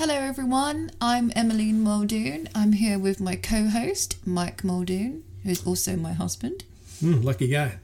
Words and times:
Hello, 0.00 0.14
everyone. 0.14 0.90
I'm 0.98 1.28
Emmaleen 1.32 1.80
Muldoon. 1.80 2.48
I'm 2.54 2.72
here 2.72 2.98
with 2.98 3.20
my 3.20 3.36
co 3.36 3.68
host, 3.68 4.16
Mike 4.26 4.64
Muldoon, 4.64 5.24
who's 5.42 5.66
also 5.66 5.94
my 5.94 6.14
husband. 6.14 6.64
Mm, 7.02 7.22
lucky 7.22 7.48
guy. 7.48 7.74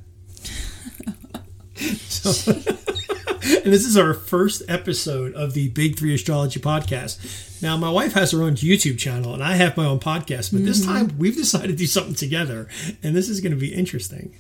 so, 1.74 2.52
and 2.56 3.71
this 3.71 3.84
is 3.84 3.98
our 3.98 4.14
first 4.14 4.62
episode 4.66 5.34
of 5.34 5.52
the 5.52 5.68
Big 5.68 5.98
Three 5.98 6.14
Astrology 6.14 6.58
podcast. 6.58 7.61
Now, 7.61 7.77
my 7.77 7.91
wife 7.91 8.14
has 8.14 8.30
her 8.30 8.43
own 8.43 8.55
YouTube 8.55 8.96
channel, 8.98 9.35
and 9.35 9.45
I 9.45 9.57
have 9.57 9.77
my 9.77 9.85
own 9.85 10.01
podcast, 10.01 10.53
but 10.53 10.64
this 10.64 10.87
time 10.87 11.19
we've 11.19 11.37
decided 11.37 11.69
to 11.69 11.77
do 11.77 11.87
something 11.87 12.14
together, 12.14 12.67
and 13.03 13.14
this 13.14 13.29
is 13.29 13.43
going 13.43 13.53
to 13.53 13.61
be 13.61 13.75
interesting. 13.75 14.35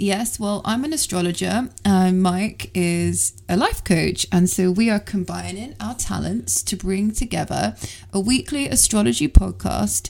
Yes, 0.00 0.40
well, 0.40 0.62
I'm 0.64 0.82
an 0.84 0.94
astrologer. 0.94 1.68
and 1.84 2.22
Mike 2.22 2.70
is 2.72 3.34
a 3.50 3.56
life 3.58 3.84
coach. 3.84 4.26
And 4.32 4.48
so 4.48 4.70
we 4.70 4.88
are 4.88 4.98
combining 4.98 5.74
our 5.78 5.94
talents 5.94 6.62
to 6.62 6.76
bring 6.76 7.10
together 7.10 7.76
a 8.10 8.18
weekly 8.18 8.66
astrology 8.66 9.28
podcast 9.28 10.08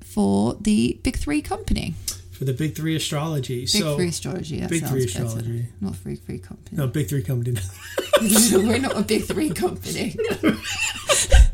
for 0.00 0.56
the 0.60 0.98
Big 1.04 1.18
Three 1.18 1.40
company. 1.40 1.94
For 2.32 2.46
the 2.46 2.52
Big 2.52 2.74
Three 2.74 2.96
Astrology. 2.96 3.60
Big 3.60 3.68
so, 3.68 3.94
Three 3.94 4.08
Astrology. 4.08 4.58
That 4.58 4.70
Big 4.70 4.84
Three 4.84 5.06
better. 5.06 5.22
Astrology. 5.22 5.66
Not 5.80 5.94
Three 5.94 6.16
Three 6.16 6.40
Company. 6.40 6.76
No, 6.76 6.88
Big 6.88 7.08
Three 7.08 7.22
Company. 7.22 7.54
We're 8.20 8.80
not 8.80 8.98
a 8.98 9.02
Big 9.02 9.22
Three 9.22 9.50
company. 9.50 10.16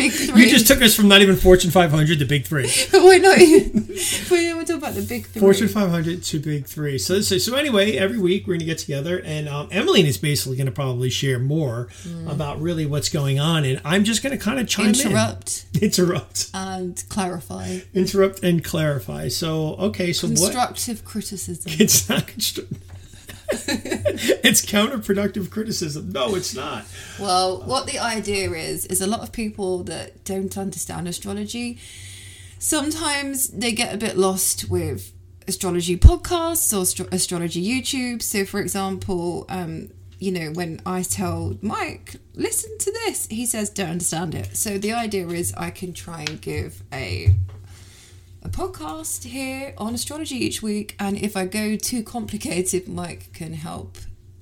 big 0.00 0.12
Three. 0.12 0.42
You 0.44 0.50
just 0.50 0.66
took 0.66 0.82
us 0.82 0.94
from 0.94 1.08
not 1.08 1.22
even 1.22 1.36
Fortune 1.36 1.70
500 1.70 2.18
to 2.18 2.24
Big 2.24 2.46
Three. 2.46 2.70
we're 2.92 3.18
not 3.20 3.38
even. 3.38 3.86
We're, 4.30 4.60
talking 4.60 4.76
about 4.76 4.94
the 4.94 5.02
Big 5.08 5.26
Three. 5.26 5.40
Fortune 5.40 5.68
500 5.68 6.22
to 6.22 6.38
Big 6.38 6.66
Three. 6.66 6.98
So, 6.98 7.20
so, 7.20 7.38
so 7.38 7.54
anyway, 7.56 7.96
every 7.96 8.18
week 8.18 8.46
we're 8.46 8.54
going 8.54 8.60
to 8.60 8.66
get 8.66 8.78
together, 8.78 9.20
and 9.24 9.48
um, 9.48 9.68
Emmaleen 9.70 10.04
is 10.04 10.18
basically 10.18 10.56
going 10.56 10.66
to 10.66 10.72
probably 10.72 11.10
share 11.10 11.38
more 11.38 11.88
about 12.28 12.60
really 12.60 12.86
what's 12.86 13.08
going 13.08 13.38
on, 13.38 13.64
and 13.64 13.80
I'm 13.84 14.04
just 14.04 14.22
going 14.22 14.36
to 14.36 14.42
kind 14.42 14.58
of 14.58 14.68
chime 14.68 14.90
Interrupt 14.90 15.66
in, 15.74 15.82
interrupt, 15.84 16.50
Interrupt. 16.50 16.50
and 16.54 17.04
clarify. 17.08 17.78
interrupt, 17.94 18.42
and 18.42 18.64
clarify. 18.64 19.28
So, 19.28 19.74
okay, 19.76 20.12
so 20.12 20.28
what? 20.28 20.36
Constructive 20.36 21.04
criticism. 21.04 21.72
It's 21.78 22.08
not 22.08 22.26
constru- 22.26 22.66
it's 24.42 24.64
counterproductive 24.64 25.50
criticism. 25.50 26.10
No, 26.12 26.34
it's 26.34 26.54
not. 26.54 26.84
Well, 27.18 27.62
what 27.62 27.86
the 27.86 27.98
idea 27.98 28.50
is 28.50 28.86
is 28.86 29.00
a 29.00 29.06
lot 29.06 29.20
of 29.20 29.32
people 29.32 29.84
that 29.84 30.24
don't 30.24 30.56
understand 30.56 31.08
astrology. 31.08 31.78
Sometimes 32.58 33.48
they 33.48 33.72
get 33.72 33.94
a 33.94 33.96
bit 33.96 34.16
lost 34.16 34.68
with 34.68 35.12
astrology 35.48 35.96
podcasts 35.96 36.76
or 36.76 36.82
astro- 36.82 37.08
astrology 37.10 37.64
YouTube. 37.64 38.22
So, 38.22 38.44
for 38.44 38.60
example, 38.60 39.46
um, 39.48 39.88
you 40.18 40.30
know, 40.30 40.50
when 40.52 40.80
I 40.84 41.02
tell 41.02 41.56
Mike, 41.62 42.16
listen 42.34 42.76
to 42.78 42.92
this, 42.92 43.26
he 43.26 43.46
says, 43.46 43.70
don't 43.70 43.90
understand 43.90 44.34
it. 44.34 44.56
So, 44.56 44.78
the 44.78 44.92
idea 44.92 45.26
is 45.28 45.54
I 45.56 45.70
can 45.70 45.92
try 45.92 46.20
and 46.20 46.40
give 46.40 46.82
a 46.92 47.34
a 48.42 48.48
podcast 48.48 49.24
here 49.24 49.74
on 49.78 49.94
astrology 49.94 50.36
each 50.36 50.62
week, 50.62 50.96
and 50.98 51.16
if 51.16 51.36
I 51.36 51.46
go 51.46 51.76
too 51.76 52.02
complicated, 52.02 52.88
Mike 52.88 53.32
can 53.32 53.52
help 53.52 53.98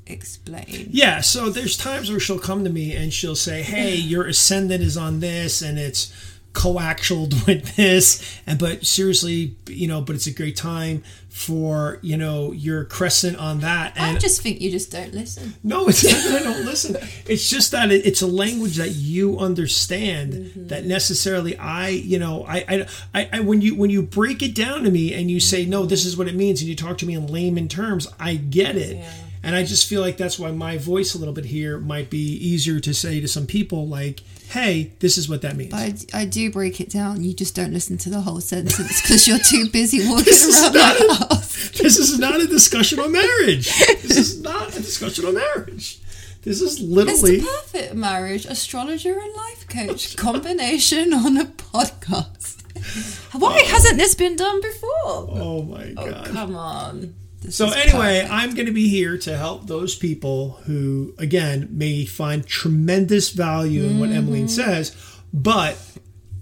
explain. 0.06 0.88
Yeah, 0.90 1.20
so 1.20 1.50
there's 1.50 1.76
times 1.76 2.10
where 2.10 2.20
she'll 2.20 2.38
come 2.38 2.64
to 2.64 2.70
me 2.70 2.94
and 2.94 3.12
she'll 3.12 3.36
say, 3.36 3.62
"Hey, 3.62 3.94
your 3.96 4.26
ascendant 4.26 4.82
is 4.82 4.96
on 4.96 5.20
this, 5.20 5.62
and 5.62 5.78
it's 5.78 6.12
coaxialed 6.58 7.46
with 7.46 7.76
this, 7.76 8.40
and 8.46 8.58
but 8.58 8.84
seriously, 8.84 9.56
you 9.66 9.86
know, 9.86 10.00
but 10.00 10.16
it's 10.16 10.26
a 10.26 10.32
great 10.32 10.56
time 10.56 11.04
for 11.28 12.00
you 12.02 12.16
know 12.16 12.50
your 12.52 12.84
crescent 12.84 13.36
on 13.38 13.60
that." 13.60 13.96
and 13.96 14.16
I 14.16 14.18
just 14.18 14.42
think 14.42 14.60
you 14.60 14.70
just 14.70 14.90
don't 14.90 15.14
listen. 15.14 15.54
no, 15.62 15.88
it's 15.88 16.04
not 16.04 16.12
that 16.12 16.40
I 16.40 16.44
don't 16.44 16.64
listen. 16.64 16.96
It's 17.28 17.48
just 17.50 17.72
that 17.72 17.92
it, 17.92 18.06
it's 18.06 18.22
a 18.22 18.26
language 18.26 18.76
that 18.76 18.90
you 18.90 19.38
understand 19.38 20.32
mm-hmm. 20.32 20.66
that 20.68 20.86
necessarily 20.86 21.56
I, 21.58 21.88
you 21.88 22.18
know, 22.18 22.44
I, 22.48 22.64
I, 22.66 22.86
I, 23.14 23.28
I, 23.34 23.40
when 23.40 23.60
you 23.60 23.74
when 23.74 23.90
you 23.90 24.02
break 24.02 24.42
it 24.42 24.54
down 24.54 24.82
to 24.84 24.90
me 24.90 25.12
and 25.12 25.30
you 25.30 25.40
say, 25.40 25.66
no, 25.66 25.84
this 25.84 26.06
is 26.06 26.16
what 26.16 26.26
it 26.26 26.34
means, 26.34 26.60
and 26.60 26.68
you 26.68 26.74
talk 26.74 26.98
to 26.98 27.06
me 27.06 27.14
in 27.14 27.26
layman 27.26 27.68
terms, 27.68 28.08
I 28.18 28.36
get 28.36 28.76
it. 28.76 28.96
Yeah. 28.96 29.12
And 29.42 29.54
I 29.54 29.62
just 29.64 29.88
feel 29.88 30.00
like 30.00 30.16
that's 30.16 30.38
why 30.38 30.50
my 30.50 30.78
voice 30.78 31.14
a 31.14 31.18
little 31.18 31.34
bit 31.34 31.44
here 31.46 31.78
might 31.78 32.10
be 32.10 32.18
easier 32.36 32.80
to 32.80 32.92
say 32.92 33.20
to 33.20 33.28
some 33.28 33.46
people, 33.46 33.86
like, 33.86 34.20
hey, 34.50 34.92
this 34.98 35.16
is 35.16 35.28
what 35.28 35.42
that 35.42 35.56
means. 35.56 35.72
I, 35.74 35.94
I 36.12 36.24
do 36.24 36.50
break 36.50 36.80
it 36.80 36.90
down. 36.90 37.22
You 37.22 37.32
just 37.34 37.54
don't 37.54 37.72
listen 37.72 37.98
to 37.98 38.10
the 38.10 38.20
whole 38.22 38.40
sentence 38.40 39.00
because 39.02 39.28
you're 39.28 39.38
too 39.38 39.68
busy 39.70 39.98
walking 40.08 40.24
This 40.24 40.44
is 40.44 40.60
around 40.62 40.72
not- 40.74 40.98
the 40.98 41.14
house. 41.34 41.70
this 41.78 41.98
is 41.98 42.18
not 42.18 42.40
a 42.40 42.46
discussion 42.46 42.98
on 42.98 43.12
marriage. 43.12 43.68
This 44.02 44.16
is 44.16 44.40
not 44.42 44.70
a 44.70 44.80
discussion 44.82 45.24
on 45.26 45.34
marriage. 45.34 46.00
This 46.42 46.60
is 46.62 46.74
It's 46.74 46.82
literally. 46.82 47.40
the 47.40 47.46
perfect 47.46 47.94
marriage, 47.94 48.44
astrologer 48.46 49.18
and 49.18 49.34
life 49.34 49.68
coach 49.68 50.16
combination 50.16 51.12
on 51.12 51.36
a 51.36 51.44
podcast. 51.44 52.56
Why 53.38 53.60
oh. 53.62 53.66
hasn't 53.68 53.98
this 53.98 54.14
been 54.14 54.36
done 54.36 54.60
before? 54.62 54.90
Oh 55.04 55.62
my 55.68 55.94
Oh, 55.96 56.10
god. 56.10 56.26
come 56.26 56.56
on. 56.56 57.14
This 57.40 57.56
So 57.56 57.70
anyway, 57.70 58.20
perfect. 58.22 58.32
I'm 58.32 58.54
going 58.54 58.66
to 58.66 58.72
be 58.72 58.88
here 58.88 59.16
to 59.18 59.36
help 59.36 59.66
those 59.66 59.94
people 59.94 60.60
who, 60.64 61.14
again, 61.18 61.68
may 61.70 62.04
find 62.04 62.46
tremendous 62.46 63.30
value 63.30 63.84
in 63.84 63.98
what 64.00 64.10
Mm-hmm. 64.10 64.28
Emmaleen 64.28 64.50
says, 64.50 64.94
but 65.32 65.78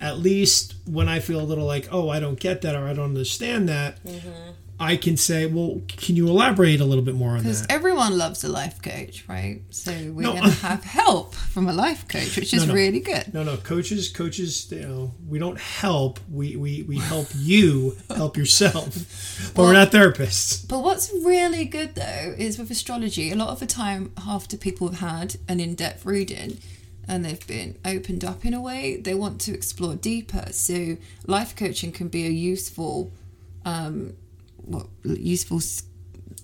at 0.00 0.18
least 0.18 0.74
when 0.86 1.08
I 1.08 1.20
feel 1.20 1.40
a 1.40 1.42
little 1.44 1.66
like, 1.66 1.88
oh, 1.92 2.08
I 2.08 2.20
don't 2.20 2.38
get 2.38 2.62
that 2.62 2.74
or 2.74 2.86
I 2.86 2.92
don't 2.92 3.06
understand 3.06 3.68
that, 3.68 4.02
Mm-hmm. 4.04 4.52
I 4.78 4.97
can 4.97 5.16
say, 5.16 5.47
well, 5.47 5.81
can 5.88 6.16
you 6.16 6.28
elaborate 6.28 6.81
a 6.81 6.84
little 6.84 7.03
bit 7.04 7.14
more 7.14 7.31
on 7.31 7.37
that? 7.38 7.42
Because 7.44 7.66
everyone 7.70 8.19
loves 8.19 8.44
a 8.44 8.48
life 8.48 8.82
coach, 8.82 9.25
right? 9.26 9.62
So 9.70 9.91
we're 9.91 10.22
No. 10.22 10.32
going 10.32 10.44
to 10.44 10.50
have 10.50 10.84
help 11.03 11.34
from 11.34 11.66
a 11.66 11.72
life 11.72 12.06
coach, 12.09 12.37
which 12.37 12.53
is 12.53 12.60
No, 12.60 12.66
no. 12.69 12.75
really 12.75 13.00
good. 13.00 13.32
No, 13.32 13.42
no, 13.42 13.56
coaches, 13.56 14.10
coaches, 14.10 14.70
you 14.70 14.81
know, 14.82 15.15
we 15.26 15.38
don't 15.38 15.59
help. 15.59 16.20
We 16.31 16.56
we, 16.56 16.82
we 16.82 16.98
help 16.98 17.28
you 17.34 17.97
help 18.15 18.36
yourself, 18.36 19.53
but 19.54 19.62
we're 19.62 19.72
not 19.72 19.92
therapists. 19.92 20.69
But 20.69 20.81
what's 20.84 21.10
really 21.25 21.65
good 21.65 21.94
though 21.94 22.34
is 22.36 22.59
with 22.59 22.70
astrology, 22.70 23.32
a 23.32 23.36
lot 23.36 23.48
of 23.48 23.60
the 23.60 23.66
time 23.66 24.12
after 24.28 24.59
people 24.59 24.88
have 24.91 25.00
had 25.00 25.36
an 25.48 25.59
in 25.59 25.75
depth 25.75 26.04
reading 26.04 26.59
and 27.09 27.25
they've 27.25 27.47
been 27.47 27.78
opened 27.84 28.25
up 28.25 28.44
in 28.44 28.53
a 28.53 28.60
way, 28.60 28.97
they 28.97 29.15
want 29.15 29.41
to 29.42 29.54
explore 29.54 29.94
deeper. 29.94 30.48
So 30.50 30.98
life 31.26 31.56
coaching 31.56 31.92
can 31.92 32.09
be 32.09 32.26
a 32.26 32.31
useful, 32.31 33.12
um, 33.65 34.15
what 34.66 34.87
useful 35.04 35.60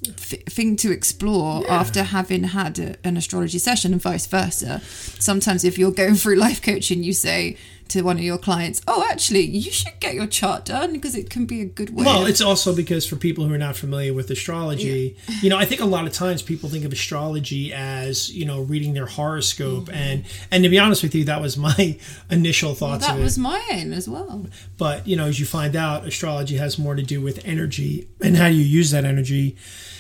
f- 0.09 0.45
thing 0.47 0.77
to 0.77 0.91
explore 0.91 1.63
Yeah. 1.63 1.75
after 1.75 2.03
having 2.03 2.45
had 2.45 2.79
a, 2.79 2.97
an 3.05 3.17
astrology 3.17 3.59
session 3.59 3.93
and 3.93 4.03
vice 4.03 4.27
versa. 4.27 4.81
Sometimes 5.19 5.65
if 5.65 5.79
you're 5.79 5.93
going 5.93 6.15
through 6.15 6.37
life 6.37 6.61
coaching, 6.63 7.03
you 7.03 7.13
say 7.13 7.57
to 7.89 8.01
one 8.03 8.17
of 8.17 8.23
your 8.23 8.39
clients, 8.39 8.81
"Oh, 8.89 9.07
actually, 9.11 9.45
you 9.45 9.71
should 9.71 10.01
get 10.01 10.15
your 10.15 10.27
chart 10.27 10.65
done 10.65 10.93
because 10.93 11.15
it 11.15 11.29
can 11.29 11.45
be 11.45 11.61
a 11.61 11.67
good 11.67 11.91
way." 11.95 12.05
Well, 12.05 12.23
of 12.23 12.29
it's 12.29 12.41
also 12.41 12.75
because 12.75 13.07
for 13.07 13.17
people 13.17 13.45
who 13.45 13.53
are 13.53 13.59
not 13.59 13.77
familiar 13.77 14.15
with 14.15 14.31
astrology, 14.31 15.15
you 15.43 15.51
know, 15.51 15.59
I 15.59 15.67
think 15.67 15.83
a 15.83 15.85
lot 15.85 16.07
of 16.07 16.13
times 16.15 16.41
people 16.41 16.71
think 16.71 16.87
of 16.87 16.93
astrology 16.93 17.73
as 17.73 18.33
you 18.33 18.47
know 18.47 18.63
reading 18.63 18.95
their 18.95 19.07
horoscope, 19.07 19.85
mm-hmm. 19.87 19.95
and 19.95 20.25
and 20.51 20.65
to 20.65 20.71
be 20.71 20.79
honest 20.79 21.03
with 21.03 21.15
you, 21.15 21.25
that 21.25 21.43
was 21.43 21.59
my 21.59 21.99
initial 22.31 22.75
thoughts 22.75 23.07
that 23.07 23.15
of 23.15 23.21
it. 23.21 23.25
was 23.25 23.37
mine 23.37 23.93
as 23.93 24.09
well. 24.09 24.47
But 24.79 25.07
you 25.07 25.17
know, 25.17 25.27
as 25.27 25.39
you 25.39 25.45
find 25.45 25.77
out, 25.77 26.07
astrology 26.07 26.57
has 26.57 26.79
more 26.79 26.95
to 26.95 27.03
do 27.03 27.21
with 27.21 27.45
energy 27.45 28.09
and 28.23 28.37
how 28.37 28.47
you 28.47 28.63
use 28.63 28.91
that 28.93 29.05
energy. 29.05 29.57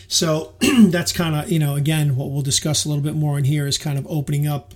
So 0.08 0.54
that's 0.60 1.12
kind 1.12 1.34
of 1.34 1.50
you 1.50 1.58
know 1.58 1.74
again 1.76 2.16
what 2.16 2.30
we'll 2.30 2.42
discuss 2.42 2.84
a 2.84 2.88
little 2.88 3.02
bit 3.04 3.14
more 3.14 3.38
in 3.38 3.44
here 3.44 3.66
is 3.66 3.78
kind 3.78 3.98
of 3.98 4.06
opening 4.08 4.46
up, 4.46 4.74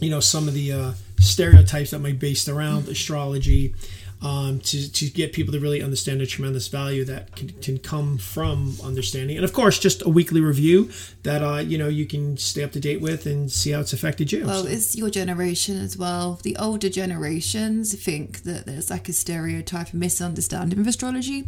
you 0.00 0.10
know, 0.10 0.20
some 0.20 0.48
of 0.48 0.54
the 0.54 0.72
uh, 0.72 0.92
stereotypes 1.20 1.90
that 1.90 1.98
might 2.00 2.18
be 2.18 2.28
based 2.30 2.48
around 2.48 2.88
astrology. 2.88 3.74
Um, 4.20 4.58
to, 4.58 4.92
to 4.94 5.10
get 5.10 5.32
people 5.32 5.52
to 5.52 5.60
really 5.60 5.80
understand 5.80 6.20
the 6.20 6.26
tremendous 6.26 6.66
value 6.66 7.04
that 7.04 7.36
can, 7.36 7.50
can 7.62 7.78
come 7.78 8.18
from 8.18 8.74
understanding, 8.82 9.36
and 9.36 9.44
of 9.44 9.52
course, 9.52 9.78
just 9.78 10.02
a 10.04 10.08
weekly 10.08 10.40
review 10.40 10.90
that 11.22 11.40
uh, 11.40 11.58
you 11.58 11.78
know 11.78 11.86
you 11.86 12.04
can 12.04 12.36
stay 12.36 12.64
up 12.64 12.72
to 12.72 12.80
date 12.80 13.00
with 13.00 13.26
and 13.26 13.48
see 13.48 13.70
how 13.70 13.78
it's 13.78 13.92
affected 13.92 14.32
you. 14.32 14.44
Well, 14.44 14.64
So- 14.64 14.68
it's 14.70 14.96
your 14.96 15.08
generation 15.08 15.78
as 15.78 15.96
well. 15.96 16.40
The 16.42 16.56
older 16.56 16.88
generations 16.88 17.94
think 17.94 18.42
that 18.42 18.66
there's 18.66 18.90
like 18.90 19.08
a 19.08 19.12
stereotype 19.12 19.92
and 19.92 20.00
misunderstanding 20.00 20.80
of 20.80 20.88
astrology. 20.88 21.46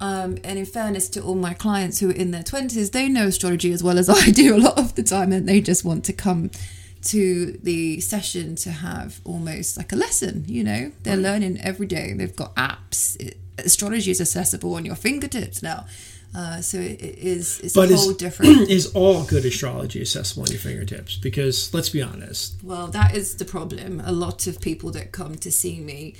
Um, 0.00 0.38
and 0.44 0.58
in 0.58 0.64
fairness 0.64 1.08
to 1.10 1.20
all 1.20 1.34
my 1.34 1.52
clients 1.52 2.00
who 2.00 2.08
are 2.08 2.14
in 2.14 2.30
their 2.30 2.42
20s, 2.42 2.92
they 2.92 3.08
know 3.08 3.26
astrology 3.26 3.70
as 3.70 3.82
well 3.82 3.98
as 3.98 4.08
I 4.08 4.30
do 4.30 4.56
a 4.56 4.58
lot 4.58 4.78
of 4.78 4.94
the 4.94 5.02
time, 5.02 5.32
and 5.32 5.48
they 5.48 5.60
just 5.60 5.84
want 5.84 6.04
to 6.06 6.12
come 6.12 6.50
to 7.02 7.58
the 7.62 8.00
session 8.00 8.54
to 8.54 8.70
have 8.70 9.20
almost 9.24 9.76
like 9.76 9.92
a 9.92 9.96
lesson. 9.96 10.44
You 10.46 10.64
know, 10.64 10.92
they're 11.02 11.16
learning 11.16 11.60
every 11.60 11.86
day. 11.86 12.12
They've 12.12 12.34
got 12.34 12.54
apps. 12.56 13.20
It, 13.20 13.36
astrology 13.58 14.10
is 14.10 14.20
accessible 14.20 14.74
on 14.74 14.84
your 14.84 14.94
fingertips 14.94 15.62
now. 15.62 15.86
Uh, 16.34 16.60
so 16.60 16.78
it, 16.78 17.02
it 17.02 17.18
is 17.18 17.58
it's 17.60 17.74
but 17.74 17.90
a 17.90 17.94
is, 17.94 18.04
whole 18.04 18.12
different 18.12 18.52
is 18.70 18.92
all 18.94 19.24
good 19.24 19.44
astrology 19.44 20.00
accessible 20.00 20.44
on 20.44 20.50
your 20.50 20.60
fingertips? 20.60 21.16
Because 21.16 21.72
let's 21.74 21.88
be 21.88 22.00
honest, 22.02 22.54
Well, 22.62 22.86
that 22.88 23.16
is 23.16 23.36
the 23.36 23.44
problem. 23.44 24.00
A 24.04 24.12
lot 24.12 24.46
of 24.46 24.60
people 24.60 24.90
that 24.92 25.10
come 25.12 25.36
to 25.36 25.50
see 25.50 25.80
me 25.80 26.14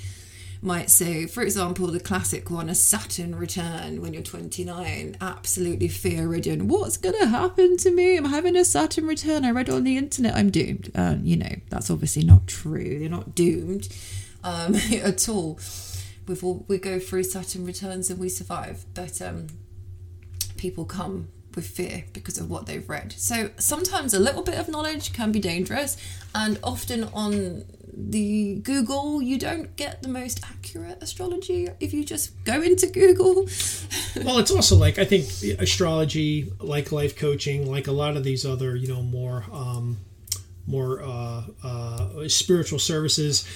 might 0.61 0.89
say, 0.89 1.25
for 1.25 1.41
example, 1.41 1.87
the 1.87 1.99
classic 1.99 2.51
one, 2.51 2.69
a 2.69 2.75
Saturn 2.75 3.35
return 3.35 4.01
when 4.01 4.13
you're 4.13 4.21
29, 4.21 5.17
absolutely 5.19 5.87
fear 5.87 6.27
ridden. 6.27 6.67
What's 6.67 6.97
going 6.97 7.17
to 7.19 7.27
happen 7.27 7.77
to 7.77 7.91
me? 7.91 8.17
I'm 8.17 8.25
having 8.25 8.55
a 8.55 8.63
Saturn 8.63 9.07
return. 9.07 9.43
I 9.43 9.51
read 9.51 9.69
on 9.69 9.83
the 9.83 9.97
internet 9.97 10.35
I'm 10.35 10.51
doomed. 10.51 10.91
Uh, 10.93 11.15
you 11.23 11.35
know, 11.35 11.55
that's 11.69 11.89
obviously 11.89 12.23
not 12.23 12.45
true. 12.45 12.99
They're 12.99 13.09
not 13.09 13.33
doomed 13.33 13.89
um, 14.43 14.75
at 14.93 15.27
all. 15.27 15.59
We've 16.27 16.43
all, 16.43 16.65
we 16.67 16.77
go 16.77 16.99
through 16.99 17.23
Saturn 17.23 17.65
returns 17.65 18.11
and 18.11 18.19
we 18.19 18.29
survive, 18.29 18.85
but 18.93 19.19
um, 19.21 19.47
people 20.57 20.85
come 20.85 21.29
with 21.55 21.67
fear 21.67 22.05
because 22.13 22.37
of 22.37 22.49
what 22.49 22.65
they've 22.65 22.87
read. 22.87 23.13
So 23.17 23.51
sometimes 23.57 24.13
a 24.13 24.19
little 24.19 24.43
bit 24.43 24.57
of 24.57 24.67
knowledge 24.67 25.13
can 25.13 25.31
be 25.31 25.39
dangerous, 25.39 25.97
and 26.33 26.59
often 26.63 27.05
on 27.13 27.65
the 27.93 28.55
Google, 28.55 29.21
you 29.21 29.37
don't 29.37 29.75
get 29.75 30.01
the 30.01 30.07
most 30.07 30.43
accurate 30.43 31.01
astrology 31.01 31.69
if 31.79 31.93
you 31.93 32.03
just 32.03 32.31
go 32.45 32.61
into 32.61 32.87
Google. 32.87 33.47
well, 34.23 34.39
it's 34.39 34.51
also 34.51 34.75
like 34.75 34.97
I 34.97 35.05
think 35.05 35.25
astrology, 35.59 36.51
like 36.59 36.91
life 36.91 37.15
coaching, 37.15 37.69
like 37.69 37.87
a 37.87 37.91
lot 37.91 38.17
of 38.17 38.23
these 38.23 38.45
other, 38.45 38.75
you 38.75 38.87
know, 38.87 39.01
more 39.01 39.45
um, 39.51 39.97
more 40.67 41.01
uh, 41.03 41.43
uh, 41.63 42.27
spiritual 42.27 42.79
services 42.79 43.47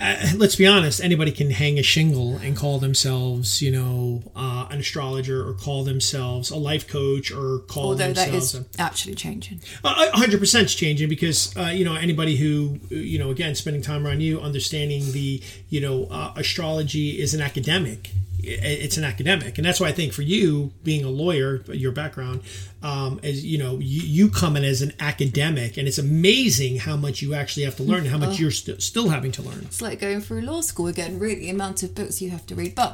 uh, 0.00 0.16
let's 0.36 0.56
be 0.56 0.66
honest, 0.66 1.02
anybody 1.02 1.30
can 1.30 1.50
hang 1.50 1.78
a 1.78 1.82
shingle 1.82 2.36
and 2.38 2.56
call 2.56 2.78
themselves, 2.78 3.62
you 3.62 3.70
know, 3.70 4.22
uh, 4.34 4.66
an 4.70 4.80
astrologer 4.80 5.46
or 5.48 5.54
call 5.54 5.84
themselves 5.84 6.50
a 6.50 6.56
life 6.56 6.88
coach 6.88 7.30
or 7.30 7.60
call 7.60 7.90
Although 7.90 8.12
themselves. 8.12 8.52
that 8.52 8.58
is 8.58 8.78
a, 8.78 8.82
actually 8.82 9.14
changing. 9.14 9.60
hundred 9.84 10.40
percent 10.40 10.66
is 10.66 10.74
changing 10.74 11.08
because 11.08 11.56
uh, 11.56 11.66
you 11.66 11.84
know 11.84 11.94
anybody 11.94 12.36
who 12.36 12.80
you 12.90 13.18
know 13.18 13.30
again 13.30 13.54
spending 13.54 13.82
time 13.82 14.06
around 14.06 14.20
you, 14.20 14.40
understanding 14.40 15.12
the 15.12 15.40
you 15.68 15.80
know 15.80 16.08
uh, 16.10 16.32
astrology 16.36 17.20
is 17.20 17.34
an 17.34 17.40
academic 17.40 18.10
it's 18.46 18.96
an 18.96 19.04
academic. 19.04 19.58
And 19.58 19.66
that's 19.66 19.80
why 19.80 19.88
i 19.88 19.92
think 19.92 20.12
for 20.12 20.22
you 20.22 20.72
being 20.82 21.04
a 21.04 21.08
lawyer 21.08 21.62
your 21.68 21.92
background 21.92 22.42
um, 22.82 23.20
as 23.22 23.44
you 23.44 23.58
know 23.58 23.78
you, 23.78 24.02
you, 24.02 24.30
come 24.30 24.56
in 24.56 24.64
as 24.64 24.82
an 24.82 24.92
academic 25.00 25.76
and 25.78 25.88
it's 25.88 25.98
amazing 25.98 26.78
how 26.78 26.96
much 26.96 27.22
you 27.22 27.34
actually 27.34 27.64
have 27.64 27.76
to 27.76 27.82
learn 27.82 28.00
and 28.00 28.08
how 28.08 28.18
much 28.18 28.36
oh. 28.36 28.42
you're 28.42 28.50
st- 28.50 28.82
still 28.82 29.08
having 29.08 29.32
to 29.32 29.42
learn. 29.42 29.60
It's 29.62 29.80
like 29.80 30.00
going 30.00 30.20
through 30.20 30.42
law 30.42 30.60
school 30.60 30.86
again 30.88 31.18
really 31.18 31.36
the 31.36 31.50
amount 31.50 31.82
of 31.82 31.94
books 31.94 32.20
you 32.20 32.30
have 32.30 32.46
to 32.46 32.54
read. 32.54 32.74
But 32.74 32.92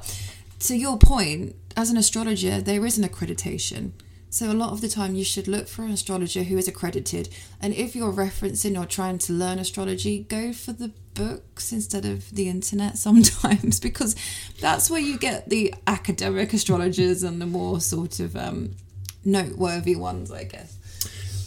to 0.60 0.76
your 0.76 0.96
point 0.98 1.56
as 1.76 1.90
an 1.90 1.96
astrologer 1.96 2.60
there 2.60 2.84
is 2.86 2.98
an 2.98 3.08
accreditation 3.08 3.92
so 4.32 4.50
a 4.50 4.54
lot 4.54 4.70
of 4.70 4.80
the 4.80 4.88
time 4.88 5.16
you 5.16 5.24
should 5.24 5.48
look 5.48 5.66
for 5.66 5.82
an 5.82 5.90
astrologer 5.90 6.44
who 6.44 6.56
is 6.56 6.68
accredited. 6.68 7.28
And 7.60 7.74
if 7.74 7.96
you're 7.96 8.12
referencing 8.12 8.80
or 8.80 8.86
trying 8.86 9.18
to 9.18 9.32
learn 9.32 9.58
astrology, 9.58 10.20
go 10.28 10.52
for 10.52 10.72
the 10.72 10.92
books 11.14 11.72
instead 11.72 12.04
of 12.04 12.30
the 12.30 12.48
internet 12.48 12.96
sometimes 13.06 13.80
because 13.80 14.14
that's 14.60 14.88
where 14.88 15.00
you 15.00 15.18
get 15.18 15.48
the 15.50 15.74
academic 15.88 16.52
astrologers 16.52 17.24
and 17.24 17.42
the 17.42 17.46
more 17.46 17.80
sort 17.80 18.20
of 18.20 18.36
um, 18.36 18.76
noteworthy 19.24 19.96
ones, 19.96 20.30
I 20.30 20.44
guess. 20.44 20.76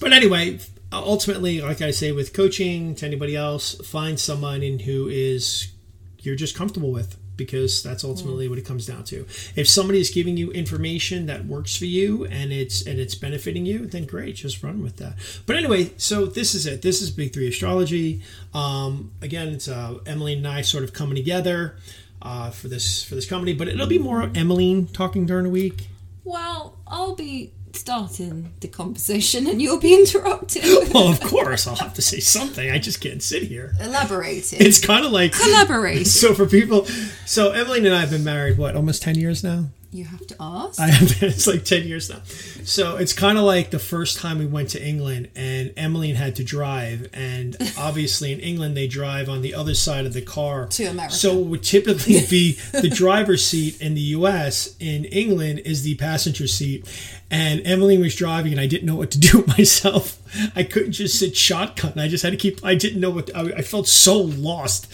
But 0.02 0.12
anyway, 0.12 0.60
ultimately, 0.92 1.62
like 1.62 1.82
I 1.82 1.92
say, 1.92 2.12
with 2.12 2.34
coaching 2.34 2.96
to 2.96 3.06
anybody 3.06 3.38
else, 3.38 3.76
find 3.88 4.20
someone 4.20 4.62
in 4.62 4.80
who 4.80 5.08
is 5.08 5.72
you're 6.20 6.36
just 6.36 6.56
comfortable 6.56 6.92
with 6.92 7.18
because 7.36 7.84
that's 7.84 8.04
ultimately 8.04 8.48
what 8.48 8.58
it 8.58 8.66
comes 8.66 8.86
down 8.86 9.04
to. 9.06 9.26
If 9.56 9.68
somebody 9.68 10.00
is 10.00 10.10
giving 10.10 10.38
you 10.38 10.52
information 10.52 11.26
that 11.28 11.46
works 11.46 11.76
for 11.76 11.86
you 11.86 12.26
and 12.26 12.52
it's 12.52 12.86
and 12.86 13.00
it's 13.00 13.16
benefiting 13.16 13.66
you, 13.66 13.86
then 13.86 14.06
great, 14.06 14.36
just 14.36 14.64
run 14.64 14.82
with 14.82 14.98
that. 14.98 15.16
But 15.46 15.56
anyway, 15.56 15.92
so 15.98 16.26
this 16.26 16.56
is 16.56 16.66
it. 16.66 16.82
This 16.82 17.02
is 17.02 17.12
Big 17.12 17.34
Three 17.34 17.48
Astrology. 17.48 18.22
Um, 18.54 19.12
again, 19.22 19.50
it's 19.50 19.68
uh, 19.68 20.00
Emily 20.06 20.34
and 20.34 20.48
I 20.48 20.62
sort 20.62 20.84
of 20.84 20.94
coming 20.94 21.16
together 21.16 21.78
uh, 22.22 22.52
for 22.52 22.68
this 22.68 23.04
for 23.04 23.16
this 23.16 23.28
company, 23.28 23.54
but 23.54 23.68
it'll 23.68 23.88
be 23.88 24.00
more 24.00 24.32
Emily 24.36 24.88
talking 24.94 25.26
during 25.26 25.44
the 25.44 25.50
week. 25.50 25.88
Well, 26.24 26.78
I'll 26.88 27.16
be 27.16 27.52
starting 27.76 28.54
the 28.60 28.68
conversation 28.68 29.48
and 29.48 29.62
you'll 29.62 29.80
be 29.80 29.94
interrupted. 29.94 30.64
well, 30.94 31.10
of 31.10 31.20
course, 31.20 31.68
I'll 31.68 31.76
have 31.76 31.94
to 31.96 32.02
say 32.02 32.20
something. 32.20 32.70
I 32.70 32.80
just 32.80 33.02
can't 33.02 33.22
sit 33.22 33.44
here. 33.44 33.74
Elaborating. 33.82 34.60
It's 34.62 34.84
kind 34.84 35.06
of 35.06 35.12
like 35.12 35.34
collaborate. 35.34 36.08
So 36.14 36.34
for 36.34 36.46
people, 36.46 36.86
so 37.26 37.52
Evelyn 37.52 37.86
and 37.86 37.96
I 37.96 38.02
have 38.02 38.12
been 38.12 38.24
married 38.24 38.58
what 38.58 38.76
almost 38.76 39.02
ten 39.02 39.16
years 39.16 39.44
now. 39.44 39.66
You 39.94 40.06
have 40.06 40.26
to 40.26 40.36
ask. 40.40 40.80
I 40.80 40.88
have 40.88 41.20
been. 41.20 41.30
It's 41.34 41.46
like 41.46 41.64
ten 41.66 41.88
years 41.88 42.10
now. 42.10 42.22
So 42.64 42.98
it's 42.98 43.14
kind 43.14 43.38
of 43.38 43.44
like 43.44 43.70
the 43.70 43.80
first 43.80 44.18
time 44.18 44.40
we 44.40 44.48
went 44.48 44.70
to 44.70 44.84
England, 44.84 45.30
and 45.36 45.72
Emily 45.78 46.14
had 46.14 46.36
to 46.38 46.44
drive, 46.44 47.10
and 47.14 47.56
obviously 47.78 48.34
in 48.34 48.40
England 48.40 48.76
they 48.76 48.88
drive 48.88 49.30
on 49.30 49.42
the 49.44 49.54
other 49.54 49.76
side 49.76 50.08
of 50.08 50.14
the 50.14 50.22
car 50.22 50.66
to 50.68 50.86
America. 50.86 51.14
So 51.14 51.38
it 51.38 51.46
would 51.46 51.64
typically 51.64 52.26
be 52.28 52.54
the 52.72 52.90
driver's 52.90 53.46
seat 53.46 53.80
in 53.80 53.94
the 53.94 54.02
U.S. 54.18 54.76
In 54.80 55.06
England 55.06 55.60
is 55.60 55.84
the 55.84 55.94
passenger 55.96 56.48
seat, 56.48 56.88
and 57.30 57.62
Emily 57.64 57.98
was 58.00 58.16
driving, 58.16 58.52
and 58.54 58.62
I 58.62 58.66
didn't 58.68 58.88
know 58.88 58.96
what 58.96 59.12
to 59.12 59.20
do 59.20 59.38
with 59.40 59.48
myself. 59.60 60.20
I 60.56 60.64
couldn't 60.64 60.94
just 60.94 61.20
sit 61.20 61.38
shotgun. 61.38 62.00
I 62.00 62.08
just 62.08 62.24
had 62.24 62.32
to 62.32 62.38
keep. 62.38 62.66
I 62.66 62.74
didn't 62.74 63.00
know 63.00 63.12
what. 63.12 63.30
I, 63.36 63.42
I 63.58 63.62
felt 63.62 63.88
so 63.88 64.18
lost 64.18 64.92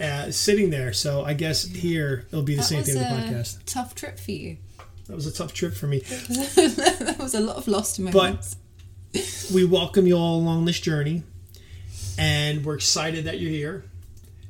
uh, 0.00 0.30
sitting 0.30 0.70
there. 0.70 0.92
So 0.92 1.24
I 1.24 1.34
guess 1.34 1.64
here 1.64 2.26
it'll 2.28 2.42
be 2.42 2.54
the 2.54 2.62
that 2.62 2.66
same 2.66 2.82
thing 2.82 2.96
with 2.96 3.08
the 3.08 3.14
podcast. 3.14 3.58
Tough 3.66 3.94
trip 3.94 4.18
for 4.18 4.32
you. 4.32 4.56
That 5.06 5.16
was 5.16 5.26
a 5.26 5.32
tough 5.32 5.52
trip 5.52 5.74
for 5.74 5.86
me. 5.86 5.98
that 6.00 7.16
was 7.18 7.34
a 7.34 7.40
lot 7.40 7.56
of 7.56 7.68
lost 7.68 8.00
moments. 8.00 8.56
But 9.12 9.50
we 9.52 9.64
welcome 9.64 10.06
you 10.06 10.16
all 10.16 10.38
along 10.38 10.64
this 10.64 10.80
journey, 10.80 11.22
and 12.18 12.64
we're 12.64 12.74
excited 12.74 13.26
that 13.26 13.38
you're 13.38 13.50
here, 13.50 13.84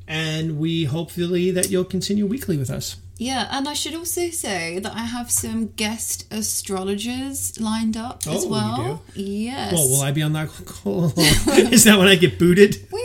and 0.06 0.58
we 0.58 0.84
hopefully 0.84 1.50
that 1.50 1.70
you'll 1.70 1.84
continue 1.84 2.24
weekly 2.26 2.56
with 2.56 2.70
us. 2.70 2.96
Yeah, 3.16 3.48
and 3.50 3.68
I 3.68 3.74
should 3.74 3.94
also 3.94 4.30
say 4.30 4.80
that 4.80 4.92
I 4.92 5.04
have 5.04 5.30
some 5.30 5.68
guest 5.68 6.26
astrologers 6.32 7.60
lined 7.60 7.96
up 7.96 8.22
oh, 8.26 8.34
as 8.34 8.46
well. 8.46 9.02
Yes. 9.14 9.72
Well, 9.72 9.88
will 9.88 10.02
I 10.02 10.10
be 10.10 10.22
on 10.22 10.32
that 10.32 10.48
call? 10.66 11.12
Is 11.16 11.84
that 11.84 11.98
when 11.98 12.08
I 12.08 12.16
get 12.16 12.38
booted? 12.38 12.88
We 12.90 13.03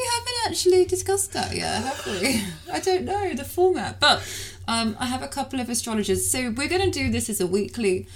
actually 0.49 0.83
discussed 0.83 1.33
that 1.33 1.55
yet, 1.55 1.83
have 1.83 2.05
we? 2.07 2.43
I 2.73 2.79
don't 2.79 3.05
know 3.05 3.33
the 3.35 3.43
format, 3.43 3.99
but 3.99 4.21
um, 4.67 4.97
I 4.99 5.05
have 5.05 5.21
a 5.21 5.27
couple 5.27 5.59
of 5.59 5.69
astrologers. 5.69 6.29
So 6.29 6.49
we're 6.49 6.67
going 6.67 6.91
to 6.91 6.91
do 6.91 7.11
this 7.11 7.29
as 7.29 7.39
a 7.39 7.45
weekly 7.45 8.07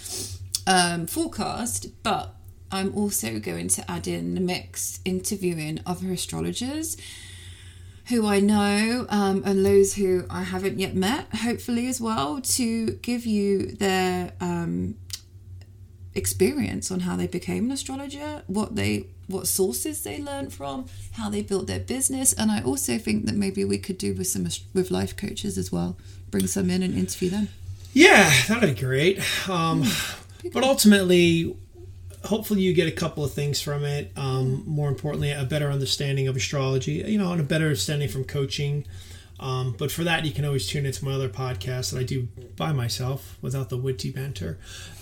um, 0.65 1.05
forecast, 1.05 1.87
but 2.01 2.33
I'm 2.71 2.95
also 2.95 3.39
going 3.39 3.67
to 3.69 3.91
add 3.91 4.07
in 4.07 4.33
the 4.33 4.41
mix 4.41 4.99
interviewing 5.05 5.79
other 5.85 6.11
astrologers 6.11 6.97
who 8.07 8.25
I 8.25 8.39
know 8.39 9.05
um, 9.09 9.43
and 9.45 9.63
those 9.63 9.93
who 9.93 10.25
I 10.29 10.41
haven't 10.41 10.79
yet 10.79 10.95
met, 10.95 11.35
hopefully 11.35 11.87
as 11.87 12.01
well, 12.01 12.41
to 12.41 12.93
give 12.93 13.27
you 13.27 13.67
their 13.67 14.33
um, 14.41 14.95
experience 16.15 16.89
on 16.89 17.01
how 17.01 17.15
they 17.15 17.27
became 17.27 17.65
an 17.65 17.71
astrologer, 17.71 18.41
what 18.47 18.75
they 18.75 19.12
what 19.27 19.47
sources 19.47 20.03
they 20.03 20.21
learned 20.21 20.53
from, 20.53 20.85
how 21.13 21.29
they 21.29 21.41
built 21.41 21.67
their 21.67 21.79
business, 21.79 22.33
and 22.33 22.51
I 22.51 22.61
also 22.61 22.97
think 22.97 23.25
that 23.25 23.35
maybe 23.35 23.63
we 23.63 23.77
could 23.77 23.97
do 23.97 24.13
with 24.13 24.27
some 24.27 24.47
with 24.73 24.91
life 24.91 25.15
coaches 25.15 25.57
as 25.57 25.71
well, 25.71 25.97
bring 26.31 26.47
some 26.47 26.69
in 26.69 26.83
and 26.83 26.97
interview 26.97 27.29
them. 27.29 27.49
Yeah, 27.93 28.31
that'd 28.47 28.75
be 28.75 28.81
great. 28.81 29.19
Um, 29.49 29.83
hmm. 29.83 30.49
but 30.51 30.63
ultimately, 30.63 31.55
hopefully 32.25 32.61
you 32.61 32.73
get 32.73 32.87
a 32.87 32.91
couple 32.91 33.23
of 33.23 33.33
things 33.33 33.61
from 33.61 33.83
it. 33.83 34.11
Um, 34.15 34.63
more 34.65 34.89
importantly, 34.89 35.31
a 35.31 35.43
better 35.43 35.69
understanding 35.69 36.27
of 36.27 36.35
astrology, 36.35 37.03
you 37.05 37.17
know, 37.17 37.31
and 37.31 37.41
a 37.41 37.43
better 37.43 37.65
understanding 37.65 38.09
from 38.09 38.23
coaching. 38.23 38.85
Um, 39.39 39.75
but 39.77 39.91
for 39.91 40.03
that, 40.03 40.25
you 40.25 40.31
can 40.31 40.45
always 40.45 40.67
tune 40.67 40.85
into 40.85 41.03
my 41.03 41.13
other 41.13 41.29
podcast 41.29 41.91
that 41.91 41.99
I 41.99 42.03
do 42.03 42.27
by 42.55 42.71
myself 42.71 43.37
without 43.41 43.69
the 43.69 43.77
witty 43.77 44.11
banter. 44.11 44.57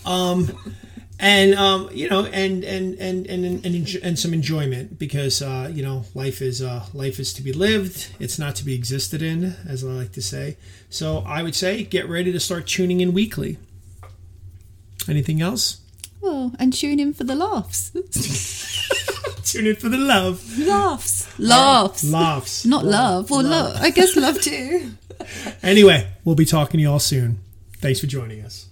Um, 0.05 0.57
and 1.21 1.53
um, 1.53 1.87
you 1.93 2.09
know, 2.09 2.25
and 2.25 2.63
and 2.63 2.95
and 2.95 3.27
and 3.27 3.63
and, 3.63 3.95
and 4.03 4.19
some 4.19 4.33
enjoyment 4.33 4.97
because 4.97 5.43
uh, 5.43 5.71
you 5.71 5.83
know 5.83 6.03
life 6.15 6.41
is 6.41 6.63
uh, 6.63 6.83
life 6.93 7.19
is 7.19 7.31
to 7.35 7.43
be 7.43 7.53
lived. 7.53 8.09
It's 8.19 8.39
not 8.39 8.55
to 8.55 8.65
be 8.65 8.73
existed 8.73 9.21
in, 9.21 9.55
as 9.67 9.83
I 9.85 9.89
like 9.89 10.13
to 10.13 10.21
say. 10.21 10.57
So 10.89 11.19
I 11.19 11.43
would 11.43 11.53
say 11.53 11.83
get 11.83 12.09
ready 12.09 12.31
to 12.31 12.39
start 12.39 12.65
tuning 12.65 13.01
in 13.01 13.13
weekly. 13.13 13.59
Anything 15.07 15.41
else? 15.41 15.81
Well, 16.21 16.53
and 16.57 16.73
tune 16.73 16.99
in 16.99 17.13
for 17.13 17.23
the 17.23 17.35
laughs. 17.35 17.91
tune 19.43 19.67
in 19.67 19.75
for 19.75 19.89
the 19.89 19.97
love. 19.97 20.57
Laughs. 20.57 21.39
Laughs. 21.39 22.03
Laughs. 22.03 22.65
Not 22.65 22.83
love. 22.83 23.29
Well, 23.29 23.43
love. 23.43 23.77
I 23.79 23.91
guess 23.91 24.15
love 24.15 24.41
too. 24.41 24.93
anyway, 25.63 26.11
we'll 26.25 26.35
be 26.35 26.45
talking 26.45 26.79
to 26.79 26.81
you 26.81 26.91
all 26.91 26.99
soon. 26.99 27.39
Thanks 27.77 27.99
for 27.99 28.07
joining 28.07 28.41
us. 28.41 28.70